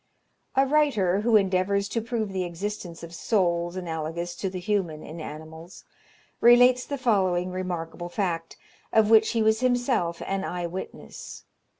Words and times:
A 0.55 0.65
writer, 0.65 1.19
who 1.21 1.35
endeavours 1.35 1.87
to 1.89 2.01
prove 2.01 2.33
the 2.33 2.43
existence 2.43 3.03
of 3.03 3.13
souls 3.13 3.75
analogous 3.75 4.35
to 4.37 4.49
the 4.49 4.57
human 4.59 5.03
in 5.03 5.21
animals, 5.21 5.83
relates 6.39 6.83
the 6.85 6.97
following 6.97 7.51
remarkable 7.51 8.09
fact, 8.09 8.57
of 8.91 9.11
which 9.11 9.33
he 9.33 9.43
was 9.43 9.59
himself 9.59 10.19
an 10.25 10.43
eye 10.43 10.65
witness. 10.65 11.43